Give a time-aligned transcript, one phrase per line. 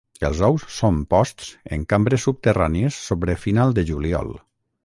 [0.27, 4.35] Els ous són posts en cambres subterrànies sobre final de juliol.